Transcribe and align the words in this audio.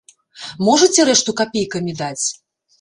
Можаце 0.69 1.05
рэшту 1.11 1.37
капейкамі 1.43 1.97
даць? 2.05 2.27